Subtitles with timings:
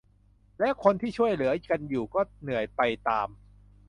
[0.59, 3.27] และคนที่ช่วยเหลือกันอยู่ก็เหนื่อยไปตาม